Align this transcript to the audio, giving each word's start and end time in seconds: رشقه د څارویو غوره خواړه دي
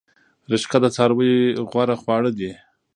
رشقه 0.51 0.77
د 0.81 0.85
څارویو 0.95 1.61
غوره 1.69 1.95
خواړه 2.01 2.31
دي 2.37 2.51